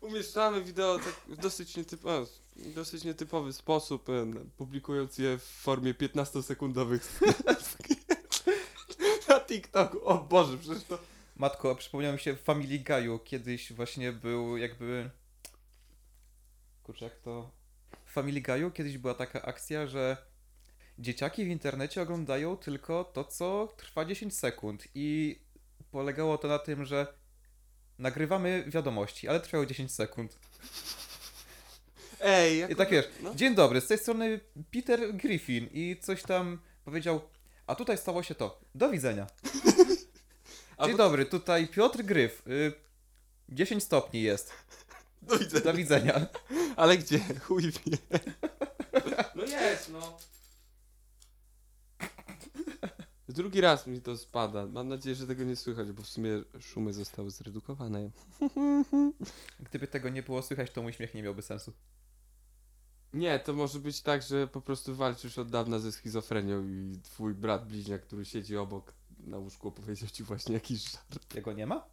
Umieszczamy 0.00 0.64
wideo 0.64 0.98
tak 0.98 1.14
w 1.28 1.36
dosyć, 1.36 1.76
nietyp 1.76 2.06
o, 2.06 2.26
dosyć 2.56 3.04
nietypowy 3.04 3.52
sposób, 3.52 4.08
e, 4.08 4.26
publikując 4.56 5.18
je 5.18 5.38
w 5.38 5.42
formie 5.42 5.94
15-sekundowych 5.94 7.00
na 9.28 9.40
TikToku. 9.40 10.04
O 10.04 10.18
Boże, 10.18 10.58
przecież 10.58 10.84
to 10.84 10.98
Matko, 11.36 11.74
przypomniał 11.74 12.12
mi 12.12 12.18
się 12.18 12.34
w 12.36 12.40
Family 12.42 12.78
Guy'u 12.78 13.18
kiedyś 13.24 13.72
właśnie 13.72 14.12
był 14.12 14.56
jakby... 14.56 15.10
Kurczę, 16.92 17.04
jak 17.04 17.18
to... 17.18 17.50
W 18.04 18.12
Family 18.12 18.40
Guy'u 18.40 18.72
kiedyś 18.72 18.98
była 18.98 19.14
taka 19.14 19.42
akcja, 19.42 19.86
że 19.86 20.16
dzieciaki 20.98 21.44
w 21.44 21.48
internecie 21.48 22.02
oglądają 22.02 22.56
tylko 22.56 23.04
to, 23.04 23.24
co 23.24 23.74
trwa 23.76 24.04
10 24.04 24.38
sekund 24.38 24.84
i 24.94 25.38
polegało 25.90 26.38
to 26.38 26.48
na 26.48 26.58
tym, 26.58 26.84
że 26.84 27.06
nagrywamy 27.98 28.64
wiadomości, 28.66 29.28
ale 29.28 29.40
trwają 29.40 29.66
10 29.66 29.92
sekund. 29.92 30.38
Ej, 32.20 32.58
jak 32.58 32.70
I 32.70 32.76
tak 32.76 32.90
wiesz, 32.90 33.08
no. 33.22 33.34
dzień 33.34 33.54
dobry, 33.54 33.80
z 33.80 33.86
tej 33.86 33.98
strony 33.98 34.40
Peter 34.72 35.14
Griffin 35.16 35.68
i 35.72 35.96
coś 36.00 36.22
tam 36.22 36.58
powiedział, 36.84 37.20
a 37.66 37.74
tutaj 37.74 37.98
stało 37.98 38.22
się 38.22 38.34
to, 38.34 38.60
do 38.74 38.90
widzenia. 38.90 39.26
Dzień 40.84 40.92
bo- 40.92 40.98
dobry, 40.98 41.26
tutaj 41.26 41.68
Piotr 41.68 42.02
Gryf, 42.02 42.42
y, 42.46 42.72
10 43.48 43.82
stopni 43.82 44.22
jest, 44.22 44.52
Do 45.22 45.38
widzenia. 45.38 45.64
do 45.64 45.74
widzenia. 45.74 46.26
Ale 46.76 46.98
gdzie? 46.98 47.20
Chuj 47.40 47.62
wie. 47.62 47.98
No 49.34 49.44
jest, 49.44 49.92
no. 49.92 50.18
Drugi 53.28 53.60
raz 53.60 53.86
mi 53.86 54.00
to 54.00 54.16
spada. 54.16 54.66
Mam 54.66 54.88
nadzieję, 54.88 55.16
że 55.16 55.26
tego 55.26 55.44
nie 55.44 55.56
słychać, 55.56 55.92
bo 55.92 56.02
w 56.02 56.08
sumie 56.08 56.30
szumy 56.60 56.92
zostały 56.92 57.30
zredukowane. 57.30 58.10
Gdyby 59.60 59.86
tego 59.86 60.08
nie 60.08 60.22
było 60.22 60.42
słychać, 60.42 60.70
to 60.70 60.82
mój 60.82 60.92
śmiech 60.92 61.14
nie 61.14 61.22
miałby 61.22 61.42
sensu. 61.42 61.72
Nie, 63.12 63.38
to 63.38 63.52
może 63.52 63.78
być 63.78 64.00
tak, 64.02 64.22
że 64.22 64.46
po 64.46 64.60
prostu 64.60 64.94
walczysz 64.94 65.38
od 65.38 65.50
dawna 65.50 65.78
ze 65.78 65.92
schizofrenią 65.92 66.64
i 66.68 67.00
twój 67.02 67.34
brat 67.34 67.68
bliźniak, 67.68 68.02
który 68.02 68.24
siedzi 68.24 68.56
obok 68.56 68.94
na 69.18 69.38
łóżku, 69.38 69.68
opowiedział 69.68 70.08
ci 70.08 70.22
właśnie 70.22 70.54
jakiś 70.54 70.90
żart. 70.92 71.34
Jego 71.34 71.52
nie 71.52 71.66
ma? 71.66 71.88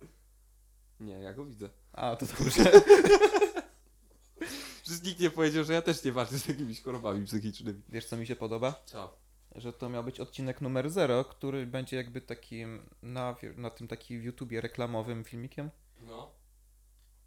Nie, 1.00 1.14
ja 1.14 1.34
go 1.34 1.46
widzę. 1.46 1.70
A, 1.94 2.16
to 2.16 2.26
dobrze. 2.26 2.72
Przecież 4.84 5.04
nikt 5.04 5.20
nie 5.20 5.30
powiedział, 5.30 5.64
że 5.64 5.74
ja 5.74 5.82
też 5.82 6.04
nie 6.04 6.12
walczę 6.12 6.40
z 6.40 6.48
jakimiś 6.48 6.82
chorobami 6.82 7.26
psychicznymi. 7.26 7.82
Wiesz, 7.90 8.06
co 8.06 8.18
mi 8.18 8.28
się 8.28 8.36
podoba? 8.36 8.82
Co? 8.86 9.18
Że 9.56 9.74
to 9.74 9.90
miał 9.90 10.04
być 10.04 10.20
odcinek 10.20 10.62
numer 10.62 10.90
0, 10.90 11.26
który 11.26 11.68
będzie 11.68 11.98
jakby 11.98 12.22
takim, 12.22 12.90
na, 13.04 13.36
na 13.58 13.70
tym 13.70 13.88
takim 13.88 14.24
YouTubie 14.24 14.62
reklamowym 14.62 15.24
filmikiem. 15.24 15.70
No. 16.02 16.32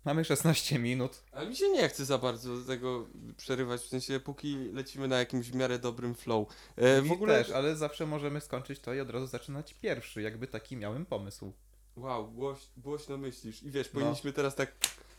Mamy 0.04 0.25
16 0.25 0.78
minut. 0.78 1.23
Ale 1.33 1.49
mi 1.49 1.57
się 1.57 1.69
nie 1.69 1.88
chce 1.88 2.04
za 2.04 2.19
bardzo 2.19 2.64
tego 2.64 3.09
przerywać, 3.37 3.81
w 3.81 3.88
sensie 3.88 4.21
póki 4.21 4.57
lecimy 4.57 5.09
na 5.09 5.19
jakimś 5.19 5.50
w 5.50 5.54
miarę 5.54 5.78
dobrym 5.78 6.14
flow. 6.14 6.49
E, 6.76 7.02
w 7.02 7.12
ogóle... 7.12 7.45
też, 7.45 7.52
ale 7.52 7.76
zawsze 7.76 8.07
możemy 8.07 8.40
skończyć 8.40 8.81
to 8.81 8.95
i 8.95 9.00
od 9.00 9.11
razu 9.11 9.26
zaczynać 9.26 9.75
pierwszy, 9.75 10.23
jakby 10.23 10.47
taki 10.47 10.76
miałem 10.76 11.07
pomysł. 11.07 11.52
Wow, 11.96 12.28
głoś, 12.32 12.58
głośno 12.76 13.16
myślisz. 13.18 13.62
I 13.62 13.70
wiesz, 13.70 13.87
No. 13.94 14.00
powinniśmy 14.00 14.32
teraz 14.32 14.54
tak 14.54 14.72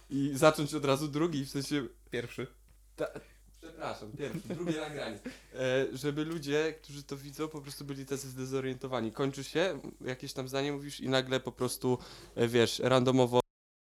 i 0.09 0.31
zacząć 0.35 0.73
od 0.73 0.85
razu 0.85 1.07
drugi, 1.07 1.45
w 1.45 1.49
sensie... 1.49 1.87
Pierwszy. 2.11 2.47
Przepraszam, 3.61 4.11
pierwszy, 4.11 4.39
drugie 4.47 4.81
nagranie. 4.81 5.19
E, 5.55 5.85
żeby 5.93 6.25
ludzie, 6.25 6.73
którzy 6.81 7.03
to 7.03 7.17
widzą, 7.17 7.47
po 7.47 7.61
prostu 7.61 7.85
byli 7.85 8.05
tacy 8.05 8.29
zdezorientowani. 8.29 9.11
Kończy 9.11 9.43
się, 9.43 9.79
jakieś 10.01 10.33
tam 10.33 10.47
zdanie 10.47 10.71
mówisz 10.71 10.99
i 10.99 11.09
nagle 11.09 11.39
po 11.39 11.51
prostu, 11.51 11.97
e, 12.35 12.47
wiesz, 12.47 12.79
randomowo 12.79 13.39